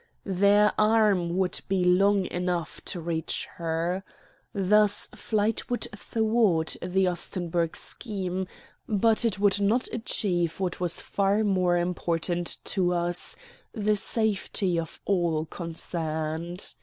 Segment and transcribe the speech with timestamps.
[0.25, 4.03] Their arm would be long enough to reach her.
[4.51, 8.47] Thus flight would thwart the Ostenburg scheme,
[8.89, 13.35] but it would not achieve what was far more important to us,
[13.73, 16.73] the safety of all concerned.